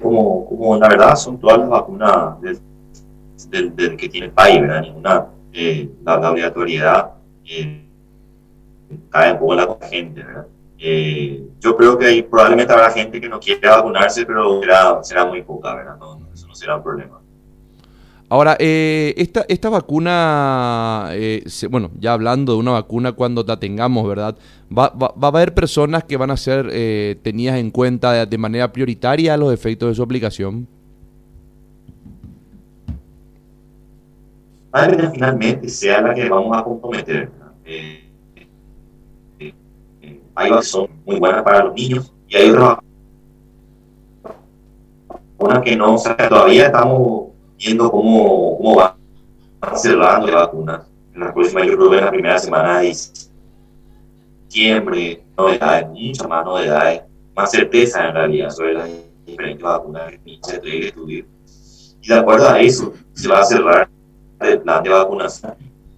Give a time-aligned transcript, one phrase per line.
[0.00, 2.40] como, como la verdad son todas las vacunas
[3.50, 4.82] del, que tiene el país, ¿verdad?
[4.82, 7.12] Ninguna, eh, la, obligatoriedad
[7.44, 7.86] eh,
[9.10, 10.46] cae un poco en la gente, ¿verdad?
[10.78, 15.24] Eh, yo creo que hay, probablemente habrá gente que no quiere vacunarse, pero será, será
[15.24, 15.96] muy poca, ¿verdad?
[15.98, 17.20] No, eso no será un problema.
[18.28, 24.06] Ahora, eh, esta, esta vacuna, eh, bueno, ya hablando de una vacuna cuando la tengamos,
[24.08, 24.36] ¿verdad?
[24.76, 28.72] Va, va, a haber personas que van a ser eh, tenidas en cuenta de, manera
[28.72, 30.66] prioritaria los efectos de su aplicación.
[34.72, 37.30] Para finalmente sea la que vamos a comprometer.
[40.34, 42.78] hay vacunas son muy buenas para los niños y hay otras
[45.38, 47.25] vacunas que no, o sea, todavía estamos
[47.58, 48.96] viendo cómo, cómo va
[49.76, 50.86] cerrando la vacuna.
[51.14, 52.94] En la próxima, yo creo que en la primera semana de
[54.48, 57.02] diciembre, novedades, muchas más novedades,
[57.34, 58.90] más certeza en realidad sobre las
[59.26, 61.24] diferentes vacunas que se tiene que estudiar.
[62.02, 63.88] Y de acuerdo a eso, se va a cerrar
[64.40, 65.54] el plan de vacunación.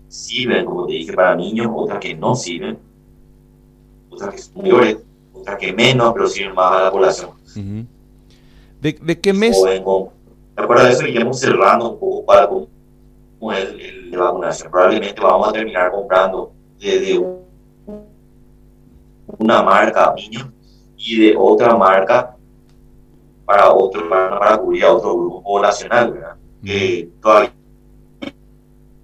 [0.08, 2.78] Sirven, como te dije, para niños, otras que no sirven,
[4.08, 4.98] otras que son mayores,
[5.32, 7.30] otras que menos, pero sirven más a la población.
[8.80, 9.60] ¿De, ¿De, qué mes?
[10.58, 11.06] ¿De acuerdo a eso?
[11.06, 12.66] Iremos cerrando un poco para cómo
[13.52, 14.72] el, el de vacunación.
[14.72, 17.24] Probablemente vamos a terminar comprando de,
[19.38, 20.48] una marca niños
[20.96, 22.34] y de otra marca
[23.44, 26.36] para otro para, cubrir a otro grupo poblacional, ¿verdad?
[26.64, 27.52] Que todavía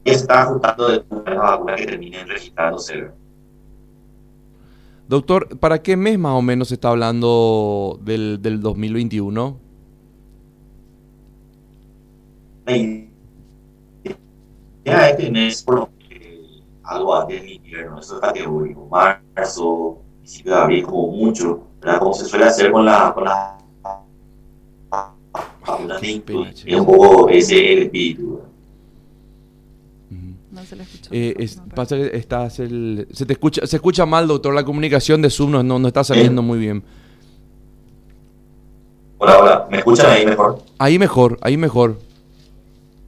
[0.04, 3.10] está ajustando de las vacunas que terminen registrándose.
[5.06, 9.63] Doctor, ¿para qué mes más o menos se está hablando del, del 2021?
[14.84, 15.88] Ya este mes, por
[16.84, 21.98] algo antes del invierno, eso es categórico, marzo, principio de abril como mucho, ¿verdad?
[21.98, 23.54] como se suele hacer con la, con la
[26.66, 28.40] es un poco ese el espíritu.
[30.50, 31.10] No se le escucha.
[31.10, 34.54] Eh, es, pasa que estás el, se te escucha, se escucha mal, doctor.
[34.54, 36.84] La comunicación de Zoom no, no, está saliendo muy bien.
[39.18, 39.68] Hola, hola.
[39.70, 40.62] ¿Me escuchan ahí mejor?
[40.78, 41.98] Ahí mejor, ahí mejor.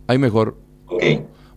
[0.06, 0.56] Ahí mejor.
[0.86, 1.02] Ok.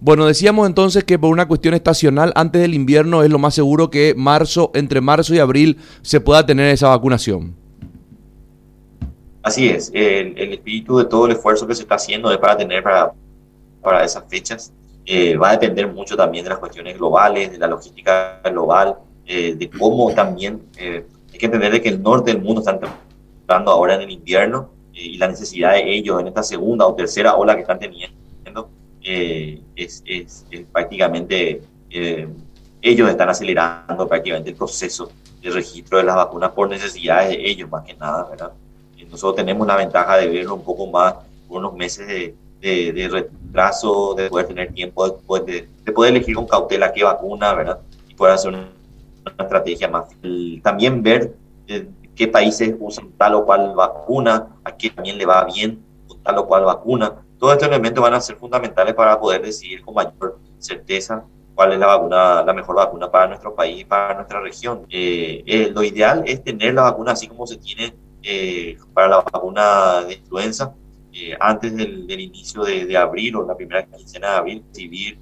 [0.02, 3.90] Bueno, decíamos entonces que por una cuestión estacional, antes del invierno es lo más seguro
[3.90, 7.54] que marzo, entre marzo y abril, se pueda tener esa vacunación.
[9.44, 9.92] Así es.
[9.94, 13.12] El, espíritu de todo el esfuerzo que se está haciendo es para tener para,
[13.82, 14.72] para esas fechas.
[15.06, 18.96] Eh, va a depender mucho también de las cuestiones globales, de la logística global,
[19.26, 22.80] eh, de cómo también eh, hay que entender de que el norte del mundo está
[23.42, 27.36] entrando ahora en el invierno y la necesidad de ellos en esta segunda o tercera
[27.36, 28.18] ola que están teniendo
[29.12, 32.28] eh, es, es, prácticamente, eh,
[32.80, 35.12] ellos están acelerando prácticamente el proceso
[35.42, 38.52] de registro de las vacunas por necesidades de ellos más que nada, ¿verdad?
[39.10, 41.16] nosotros tenemos la ventaja de verlo un poco más,
[41.48, 46.46] unos meses de, de, retraso, de poder tener tiempo después de, de, poder elegir con
[46.46, 47.80] cautela qué vacuna, ¿verdad?
[48.08, 48.70] Y poder hacer una,
[49.40, 50.06] estrategia más.
[50.62, 51.34] también ver
[51.68, 56.20] eh, qué países usan tal o cual vacuna, a quién también le va bien con
[56.22, 59.96] tal o cual vacuna, todos estos elementos van a ser fundamentales para poder decidir con
[59.96, 61.24] mayor certeza
[61.56, 64.86] cuál es la vacuna, la mejor vacuna para nuestro país y para nuestra región.
[64.90, 69.18] Eh, eh, lo ideal es tener la vacuna así como se tiene eh, para la
[69.22, 70.74] vacuna de influenza
[71.40, 75.20] antes del, inicio de, abril o la primera quincena de abril, recibir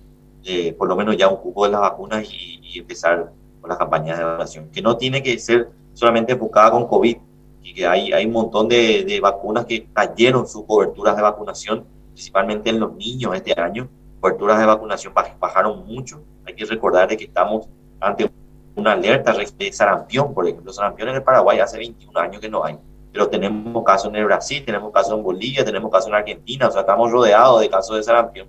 [0.77, 4.23] por lo menos ya un cupo de las vacunas y, empezar con las campañas de
[4.23, 7.17] vacunación, que no tiene que ser solamente enfocada con COVID,
[7.63, 11.96] y que hay, hay un montón de, de vacunas que cayeron sus coberturas de vacunación
[12.17, 13.87] principalmente en los niños este año.
[14.19, 16.23] Coberturas de vacunación bajaron mucho.
[16.47, 17.67] Hay que recordar de que estamos
[17.99, 18.27] ante
[18.75, 20.73] una alerta de sarampión, por ejemplo.
[20.73, 22.75] Sarampión en el Paraguay hace 21 años que no hay.
[23.11, 26.67] Pero tenemos casos en el Brasil, tenemos casos en Bolivia, tenemos casos en Argentina.
[26.67, 28.47] O sea, estamos rodeados de casos de sarampión.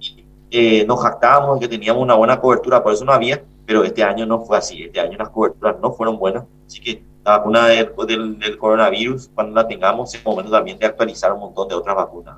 [0.00, 3.84] Y, eh, nos jactábamos de que teníamos una buena cobertura, por eso no había, pero
[3.84, 4.82] este año no fue así.
[4.82, 6.42] Este año las coberturas no fueron buenas.
[6.66, 7.94] Así que la vacuna del,
[8.40, 12.36] del, coronavirus, cuando la tengamos, es momento también de actualizar un montón de otras vacunas.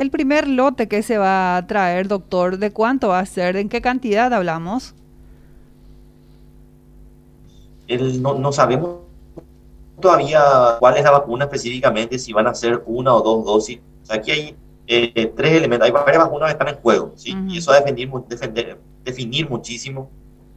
[0.00, 3.58] El primer lote que se va a traer, doctor, ¿de cuánto va a ser?
[3.58, 4.94] ¿En qué cantidad hablamos?
[7.86, 9.00] no, sabemos
[10.00, 10.40] todavía
[10.78, 13.80] cuál es la vacuna específicamente, si van a ser una o dos dosis.
[14.08, 14.56] aquí hay
[14.86, 17.36] eh, tres elementos, hay varias vacunas que están en juego, ¿sí?
[17.48, 20.08] Y eso va a definir, defender, definir muchísimo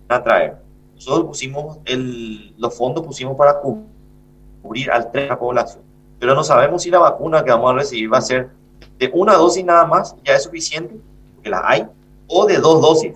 [0.08, 0.56] a traer.
[0.96, 5.84] Nosotros pusimos el, los fondos pusimos para cubrir al tren de la población,
[6.18, 8.63] pero no sabemos si la vacuna que vamos a recibir va a ser
[8.98, 10.96] de una dosis nada más ya es suficiente,
[11.36, 11.88] porque las hay,
[12.28, 13.14] o de dos dosis.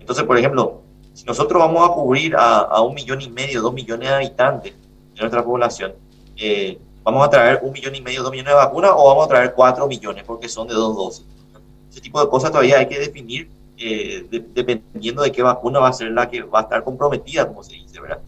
[0.00, 4.08] Entonces, por ejemplo, si nosotros vamos a cubrir a, un millón y medio, dos millones
[4.08, 4.72] de habitantes
[5.14, 5.92] de nuestra población,
[6.36, 9.28] eh, ¿vamos a traer un millón y medio, dos millones de vacunas o vamos a
[9.28, 11.26] traer cuatro millones porque son de dos dosis?
[11.90, 15.92] Ese tipo de cosas todavía hay que definir eh, dependiendo de qué vacuna va a
[15.92, 18.20] ser la que va a estar comprometida, como se dice, ¿verdad?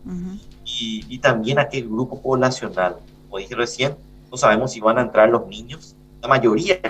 [0.64, 2.96] y, y, también a qué grupo poblacional.
[3.24, 3.96] Como dije recién,
[4.30, 5.94] no sabemos si van a entrar los niños.
[6.24, 6.80] La mayoría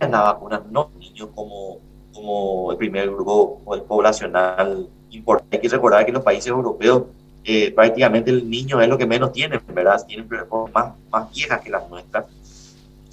[0.00, 1.78] de las vacunas no niños como,
[2.12, 5.56] como el primer grupo poblacional importante.
[5.56, 7.04] Hay que recordar que en los países europeos
[7.44, 10.04] eh, prácticamente el niño es lo que menos tiene, ¿verdad?
[10.04, 10.28] Tienen
[10.72, 12.26] más, más viejas que las nuestras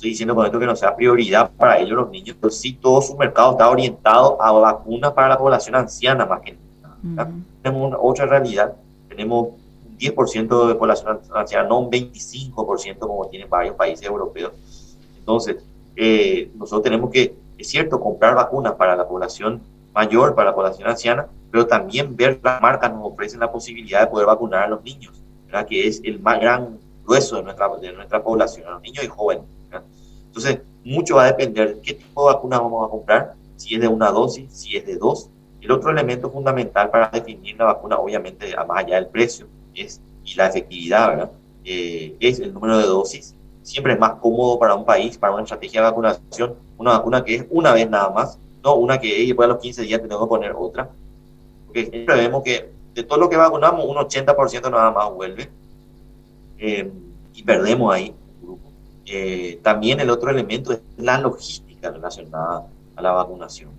[0.02, 3.04] estoy diciendo con esto que no sea prioridad para ellos los niños, pero sí todo
[3.04, 7.32] su mercado está orientado a vacunas para la población anciana más que nada.
[7.62, 8.74] Tenemos una, otra realidad,
[9.08, 9.50] tenemos
[9.88, 14.54] un 10% de población anciana, no un 25% como tienen varios países europeos.
[15.22, 15.64] Entonces,
[15.96, 19.62] eh, nosotros tenemos que, es cierto, comprar vacunas para la población
[19.94, 24.08] mayor, para la población anciana, pero también ver las marcas nos ofrecen la posibilidad de
[24.08, 25.22] poder vacunar a los niños,
[25.68, 29.08] que es el más gran grueso de nuestra, de nuestra población, a los niños y
[29.08, 29.44] jóvenes.
[30.28, 33.82] Entonces, mucho va a depender de qué tipo de vacuna vamos a comprar, si es
[33.82, 35.30] de una dosis, si es de dos.
[35.60, 39.46] El otro elemento fundamental para definir la vacuna, obviamente, más allá del precio,
[39.76, 41.32] es, y la efectividad, ¿verdad?
[41.64, 43.36] Eh, es el número de dosis.
[43.64, 47.36] Siempre es más cómodo para un país, para una estrategia de vacunación, una vacuna que
[47.36, 50.30] es una vez nada más, no una que después a los 15 días tenemos que
[50.30, 50.90] poner otra.
[51.66, 55.50] Porque siempre vemos que de todo lo que vacunamos, un 80% nada más vuelve.
[56.58, 56.92] Eh,
[57.34, 58.14] y perdemos ahí.
[59.06, 63.72] Eh, también el otro elemento es la logística relacionada a la vacunación.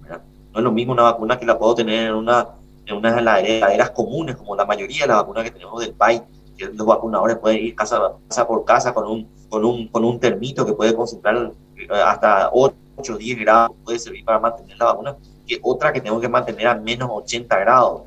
[0.52, 2.48] No es lo mismo una vacuna que la puedo tener en, una,
[2.86, 6.22] en unas heladeras comunes, como la mayoría de las vacunas que tenemos del país,
[6.56, 10.18] que los vacunadores pueden ir casa, casa por casa con un, con, un, con un
[10.18, 12.74] termito que puede concentrar eh, hasta 8
[13.12, 15.16] o 10 grados, puede servir para mantener la vacuna,
[15.46, 18.02] que otra que tengo que mantener a menos 80 grados.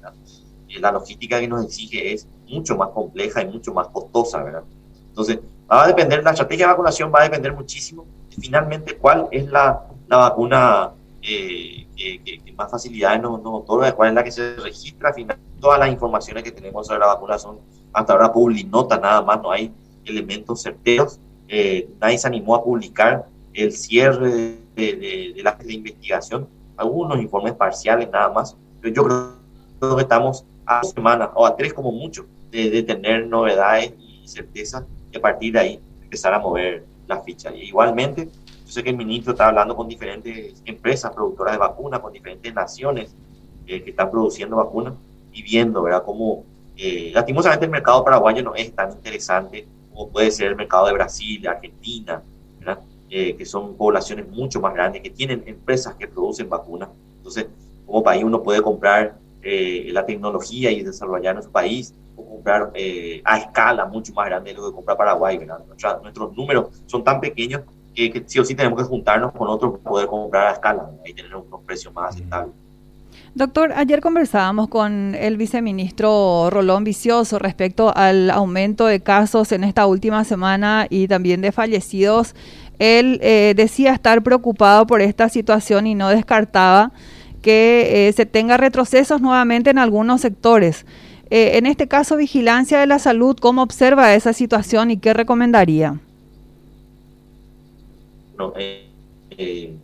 [0.68, 4.42] Eh, la logística que nos exige es mucho más compleja y mucho más costosa.
[4.42, 4.64] ¿verdad?
[5.10, 5.38] Entonces,
[5.72, 8.06] Va a depender, la estrategia de vacunación va a depender muchísimo
[8.40, 10.92] finalmente cuál es la, la vacuna
[11.22, 15.12] eh, que, más facilidades nos, nos, otorga, cuál es la que se registra.
[15.12, 17.60] Final, todas las informaciones que tenemos sobre la vacuna son
[17.94, 18.32] hasta ahora
[18.70, 19.74] nota nada más, no hay
[20.06, 21.20] elementos certeros.
[21.48, 27.54] Eh, nadie se animó a publicar el cierre de, de, de, la investigación, algunos informes
[27.54, 28.56] parciales nada más.
[28.82, 29.04] Pero yo
[29.80, 34.28] creo que estamos a dos semanas o a tres como mucho de, tener novedades y
[34.28, 34.84] certezas
[35.16, 37.54] a partir de ahí empezar a mover la ficha.
[37.54, 38.26] Y igualmente,
[38.66, 42.54] yo sé que el ministro está hablando con diferentes empresas productoras de vacunas, con diferentes
[42.54, 43.16] naciones
[43.68, 44.94] eh, que están produciendo vacunas
[45.32, 46.44] y viendo, ¿verdad?, cómo
[46.78, 49.66] eh, lastimosamente el mercado paraguayo no es tan interesante
[49.96, 52.22] como puede ser el mercado de Brasil, Argentina,
[52.60, 52.80] ¿verdad?
[53.10, 56.90] Eh, que son poblaciones mucho más grandes, que tienen empresas que producen vacunas.
[57.18, 57.48] Entonces,
[57.86, 61.94] como país uno puede comprar la tecnología y desarrollar en su país
[62.46, 65.40] comprar eh, a escala mucho más grande de lo que compra Paraguay.
[66.04, 67.62] nuestros números son tan pequeños
[67.94, 71.14] que, sí o sí tenemos que juntarnos con otros para poder comprar a escala y
[71.14, 72.54] tener unos precios más aceptables.
[73.34, 79.86] Doctor, ayer conversábamos con el viceministro Rolón Vicioso respecto al aumento de casos en esta
[79.88, 82.34] última semana y también de fallecidos.
[82.80, 86.92] Él eh, decía estar preocupado por esta situación y no descartaba
[87.42, 90.86] que eh, se tenga retrocesos nuevamente en algunos sectores.
[91.30, 96.00] Eh, en este caso, Vigilancia de la Salud, ¿cómo observa esa situación y qué recomendaría?
[98.38, 99.76] No, eh,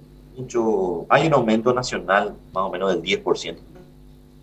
[0.42, 3.58] mucho, hay un aumento nacional más o menos del 10%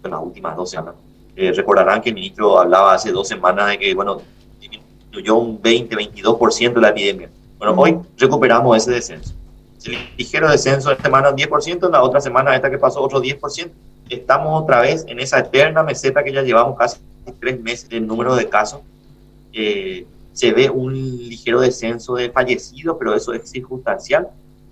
[0.05, 0.95] en las últimas dos semanas.
[1.37, 4.21] recordarán que el ministro hablaba hace dos semanas de que, bueno,
[4.61, 7.31] disminuyó un 20-22% de la epidemia.
[7.59, 9.35] Bueno, hoy recuperamos ese descenso.
[9.85, 13.71] El ligero descenso de semana 10%, en la otra semana esta que pasó otro 10%
[14.09, 16.99] estamos otra vez en esa eterna meseta que ya llevamos casi
[17.41, 18.81] tres meses del número de casos.
[19.53, 24.29] Eh, se ve un ligero descenso de fallecidos, pero eso es circunstancial.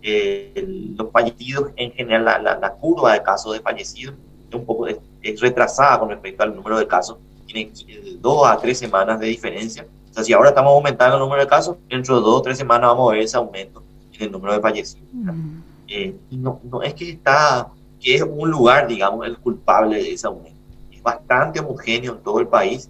[0.08, 4.14] Eh, los fallecidos, en general, la, curva de casos de fallecidos
[4.48, 5.00] es un poco es,
[5.40, 7.18] retrasada con respecto al número de casos.
[7.44, 7.72] Tiene
[8.20, 9.84] dos a tres semanas de diferencia.
[10.08, 12.56] O sea, si ahora estamos aumentando el número de casos, dentro de dos o tres
[12.56, 13.82] semanas vamos a ver ese aumento
[14.12, 15.08] en el número de fallecidos.
[15.12, 15.58] Mm.
[15.88, 17.68] Eh, no, no es que está
[18.00, 20.60] que es un lugar, digamos, el culpable de ese aumento.
[20.92, 22.88] Es bastante homogéneo en todo el país.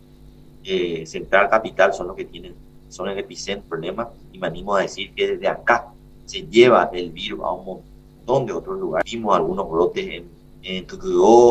[0.65, 2.55] Eh, Central Capital son los que tienen,
[2.91, 5.87] son el epicentro del problema y me animo a decir que desde acá
[6.27, 9.11] se lleva el virus a un montón de otros lugares.
[9.11, 10.29] Vimos algunos brotes en,
[10.63, 10.87] en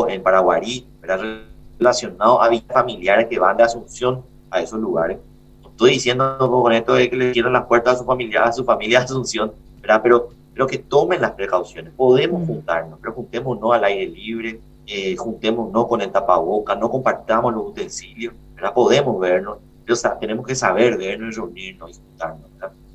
[0.08, 5.18] en Paraguarí, relacionados a familiares que van de Asunción a esos lugares.
[5.62, 8.52] No estoy diciendo con esto de que le cierran las puertas a su familia, a
[8.52, 10.00] su familia de Asunción, ¿verdad?
[10.02, 11.92] pero pero que tomen las precauciones.
[11.94, 12.46] Podemos mm.
[12.46, 18.32] juntarnos, pero juntémonos al aire libre, eh, juntémonos con el tapaboca, no compartamos los utensilios,
[18.54, 18.72] ¿verdad?
[18.72, 19.58] podemos vernos.
[19.86, 22.50] o sea, tenemos que saber vernos, reunirnos y juntarnos.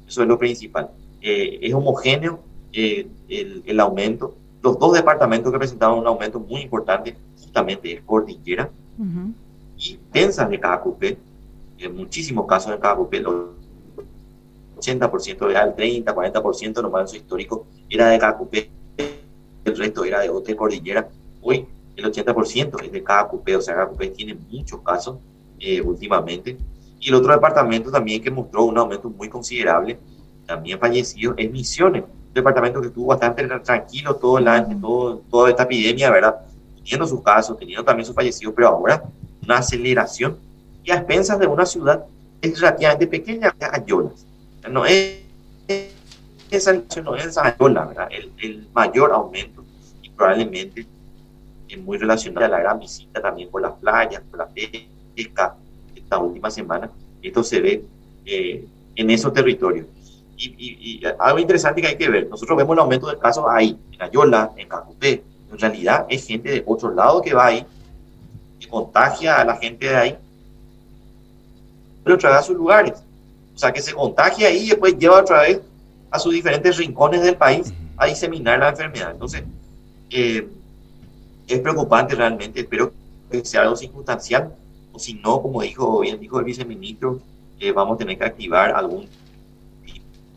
[0.07, 0.89] Eso es lo principal.
[1.21, 2.39] Eh, es homogéneo
[2.73, 4.35] eh, el, el, aumento.
[4.61, 8.69] Los dos departamentos que presentaban un aumento muy importante justamente es Cordillera
[9.77, 11.17] y Tensas de KQP.
[11.79, 13.25] En muchísimos casos de KQP, el
[14.77, 18.55] 80% era el 30, 40% nomás en su histórico era de KQP.
[19.65, 21.09] El resto era de otra cordillera.
[21.41, 25.17] Hoy el 80% es de KQP, o sea, KQP tiene muchos casos
[25.59, 26.57] eh, últimamente.
[26.99, 29.99] Y el otro departamento también que mostró un aumento muy considerable,
[30.45, 35.49] también fallecido, es Misiones, un departamento que estuvo bastante tranquilo todo el año, todo, toda
[35.49, 36.35] esta epidemia, ¿verdad?
[36.75, 39.03] Teniendo sus casos, teniendo también sus fallecidos, pero ahora
[39.43, 40.37] una aceleración
[40.83, 42.05] y a expensas de una ciudad
[42.41, 44.25] es relativamente pequeña, Ayolas.
[44.69, 45.19] No es,
[46.49, 48.07] esa no es Ayola, ¿verdad?
[48.11, 49.63] El, el mayor aumento
[50.01, 50.85] y probablemente
[51.67, 55.55] es muy relacionado a la gran visita también por las playas, por la pesca,
[55.95, 56.89] esta última semana.
[57.21, 57.85] Esto se ve
[58.25, 59.87] eh, en esos territorios.
[60.43, 63.77] Y, y, algo interesante que hay que ver, nosotros vemos el aumento de casos ahí,
[63.91, 65.23] en Ayola, en Cacupé.
[65.51, 67.65] En realidad es gente de otro lado que va ahí,
[68.59, 70.17] que contagia a la gente de ahí,
[72.03, 73.03] pero trae a sus lugares.
[73.53, 75.61] O sea, que se contagia ahí y después lleva otra vez
[76.09, 79.11] a sus diferentes rincones del país a diseminar la enfermedad.
[79.11, 79.43] Entonces,
[80.09, 80.47] eh,
[81.47, 82.93] es preocupante realmente, espero
[83.29, 84.55] que sea algo circunstancial,
[84.91, 87.19] o si no, como dijo bien dijo el viceministro,
[87.59, 89.07] eh, vamos a tener que activar algún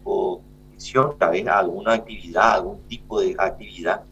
[0.04, 4.02] tipo de acción, tal vez alguna actividad, algún tipo de actividad.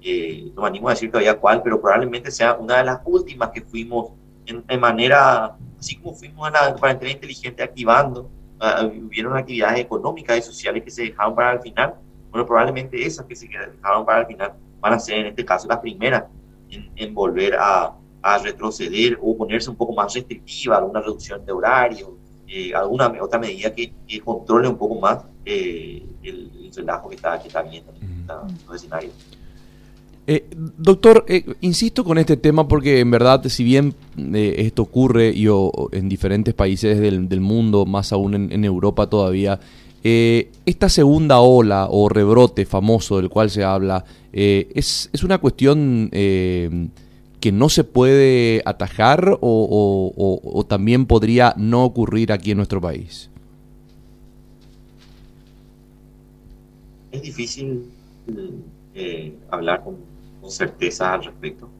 [0.00, 3.50] Eh, no me animo a decir todavía cuál, pero probablemente sea una de las últimas
[3.50, 4.12] que fuimos
[4.46, 10.42] en, manera, así como fuimos a la cuarentena inteligente activando, uh, hubieron actividades económicas y
[10.42, 11.94] sociales que se dejaron para el final.
[12.30, 15.66] Bueno, probablemente esas que se dejaron para el final van a ser en este caso
[15.66, 16.24] las primeras
[16.70, 22.18] en, volver a, a, retroceder o ponerse un poco más restrictiva, alguna reducción de horario,
[22.48, 23.92] eh, alguna otra medida que,
[24.24, 28.26] controle un poco más eh, el, relajo que está, que está viendo en
[28.66, 29.12] los escenarios.
[30.26, 35.30] Eh, doctor, eh, insisto con este tema porque en verdad, si bien eh, esto ocurre
[35.34, 35.46] y,
[35.92, 39.60] en diferentes países del, del, mundo, más aún en, en Europa todavía,
[40.02, 46.10] esta segunda ola o rebrote famoso del cual se habla, es, es, una cuestión
[47.44, 53.28] que no se puede atajar o, también podría no ocurrir aquí en nuestro país.
[57.12, 57.84] Es difícil
[59.50, 61.70] hablar con con certeza al respecto.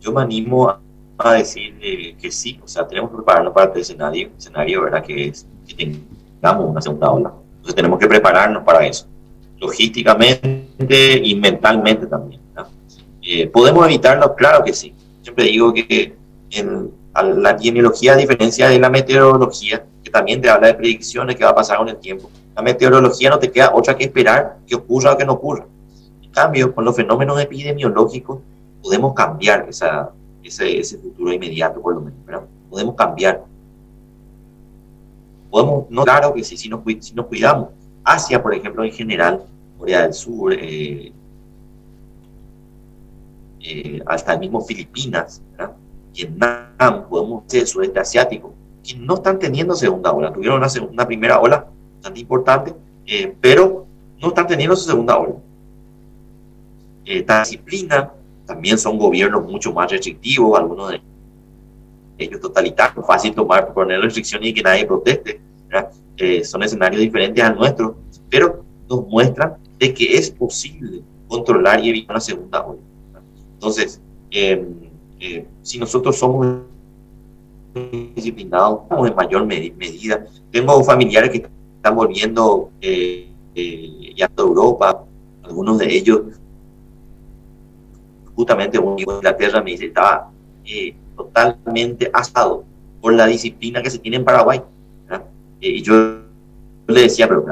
[0.00, 0.70] Yo me animo
[1.18, 5.04] a, decir eh, que sí, o sea, tenemos que prepararnos para este escenario, escenario ¿verdad?
[5.04, 5.98] Que es que
[6.40, 7.32] tengamos una segunda ola.
[7.56, 9.06] Entonces tenemos que prepararnos para eso,
[9.58, 12.40] logísticamente y mentalmente también.
[13.22, 14.34] Eh, ¿Podemos evitarlo?
[14.34, 14.94] Claro que sí.
[15.26, 16.14] Siempre digo que
[16.50, 21.44] en, la epidemiología, a diferencia de la meteorología, que también te habla de predicciones que
[21.44, 24.76] va a pasar con el tiempo, la meteorología no te queda otra que esperar que
[24.76, 25.66] ocurra o que no ocurra
[26.36, 28.40] cambio, con los fenómenos epidemiológicos
[28.82, 30.10] podemos cambiar esa,
[30.44, 32.42] ese, ese futuro inmediato, por lo menos.
[32.68, 33.42] Podemos cambiar.
[35.50, 37.70] Podemos, no, claro que sí, si nos, si nos cuidamos.
[38.04, 39.44] Asia, por ejemplo, en general,
[39.78, 41.10] Corea del Sur, eh,
[43.66, 45.42] eh, hasta el mismo Filipinas,
[46.14, 50.32] Vietnam, podemos el sudeste asiático, que no están teniendo segunda ola.
[50.32, 52.74] Tuvieron una, primera ola bastante importante,
[53.06, 53.86] eh, pero
[54.20, 55.34] no están teniendo su segunda ola
[57.06, 58.12] esta disciplina,
[58.44, 61.00] también son gobiernos mucho más restrictivos, algunos de
[62.18, 65.40] ellos totalitarios, fácil tomar, poner restricciones y que nadie proteste.
[66.16, 67.98] Eh, son escenarios diferentes al nuestro,
[68.30, 72.80] pero nos muestran de que es posible controlar y evitar una segunda ola.
[73.56, 74.74] Entonces, em,
[75.20, 76.46] eh, si nosotros somos
[78.14, 81.46] disciplinados en mayor medida, tengo familiares que
[81.76, 83.28] están volviendo eh,
[84.16, 85.04] ya a Europa,
[85.42, 86.22] algunos de ellos
[88.36, 90.30] justamente un hijo de Inglaterra me dice, estaba
[90.64, 92.64] eh, totalmente asado
[93.00, 94.60] por la disciplina que se tiene en Paraguay.
[95.60, 95.94] Eh, y yo
[96.86, 97.42] le decía, pero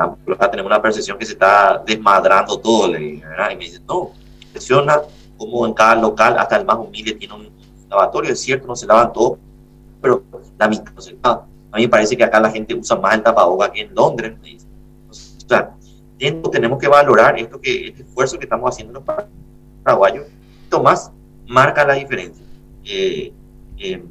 [0.51, 2.95] tenemos una percepción que se está desmadrando todo.
[2.99, 3.23] Y
[3.57, 4.11] me dice, no,
[4.43, 5.01] impresiona
[5.37, 7.49] como en cada local, hasta el más humilde, tiene un
[7.89, 9.39] lavatorio, es cierto, no se lavan todo,
[10.01, 10.23] pero
[10.59, 11.47] la mitad no se lava.
[11.73, 14.35] A mí me parece que acá la gente usa más el tapabocas que en Londres.
[15.09, 15.13] O
[15.49, 15.75] sea,
[16.19, 19.03] tenemos que valorar esto que, este esfuerzo que estamos haciendo los
[19.83, 20.27] paraguayos
[20.83, 21.13] más
[21.47, 22.45] marca la diferencia.
[22.85, 23.33] Eh,
[23.79, 24.05] eh,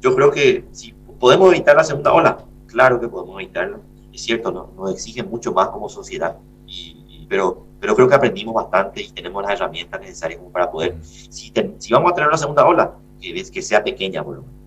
[0.00, 3.80] yo creo que si podemos evitar la segunda ola, claro que podemos evitarlo.
[4.12, 6.36] Es cierto, no, nos exige mucho más como sociedad,
[6.66, 10.96] y, pero, pero creo que aprendimos bastante y tenemos las herramientas necesarias como para poder,
[11.02, 14.59] si, si vamos a tener una segunda ola, que, que sea pequeña por lo menos.